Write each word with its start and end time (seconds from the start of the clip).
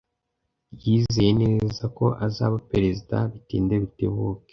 Yizeye 0.83 1.31
neza 1.43 1.83
ko 1.97 2.05
azaba 2.27 2.55
Perezida 2.71 3.15
bitinde 3.31 3.75
bitebuke. 3.83 4.49